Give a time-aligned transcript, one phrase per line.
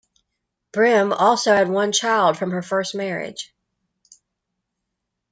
[0.73, 3.53] Brim also had one child from her first marriage.